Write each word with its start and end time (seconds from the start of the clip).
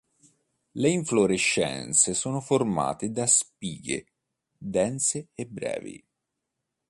Le 0.71 0.89
infiorescenze 0.89 2.15
sono 2.15 2.39
formate 2.41 3.11
da 3.11 3.27
spighe 3.27 4.07
dense 4.57 5.27
e 5.35 5.45
brevi. 5.45 6.03